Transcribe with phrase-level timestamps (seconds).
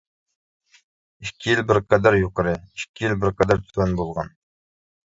[1.27, 4.39] ئىككى يىل بىرقەدەر يۇقىرى، ئىككى يىل بىرقەدەر تۆۋەن بولغان.